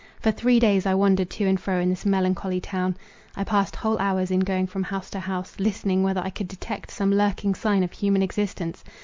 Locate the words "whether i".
6.01-6.31